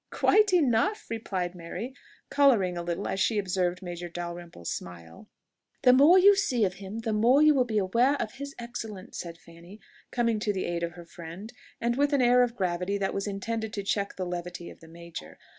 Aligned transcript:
"Quite 0.09 0.51
enough!" 0.51 1.05
replied 1.11 1.53
Mary, 1.53 1.93
colouring 2.31 2.75
a 2.75 2.81
little 2.81 3.07
as 3.07 3.19
she 3.19 3.37
observed 3.37 3.83
Major 3.83 4.09
Dalrymple 4.09 4.65
smile. 4.65 5.29
"The 5.83 5.93
more 5.93 6.17
you 6.17 6.35
see 6.35 6.65
of 6.65 6.73
him, 6.81 7.01
the 7.01 7.13
more 7.13 7.43
you 7.43 7.53
will 7.53 7.65
be 7.65 7.77
aware 7.77 8.19
of 8.19 8.31
his 8.31 8.55
excellence," 8.57 9.19
said 9.19 9.37
Fanny, 9.37 9.79
coming 10.09 10.39
to 10.39 10.51
the 10.51 10.65
aid 10.65 10.81
of 10.81 10.93
her 10.93 11.05
friend, 11.05 11.53
and 11.79 11.97
with 11.97 12.13
an 12.13 12.21
air 12.23 12.41
of 12.41 12.55
gravity 12.55 12.97
that 12.97 13.13
was 13.13 13.27
intended 13.27 13.73
to 13.73 13.83
check 13.83 14.15
the 14.15 14.25
levity 14.25 14.71
of 14.71 14.79
the 14.79 14.87
major. 14.87 15.37